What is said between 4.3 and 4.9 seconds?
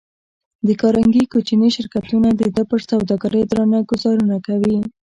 کوي.